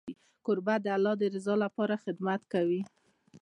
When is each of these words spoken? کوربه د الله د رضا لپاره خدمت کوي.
کوربه 0.45 0.75
د 0.85 0.87
الله 0.95 1.13
د 1.21 1.23
رضا 1.35 1.55
لپاره 1.63 2.01
خدمت 2.03 2.41
کوي. 2.53 2.81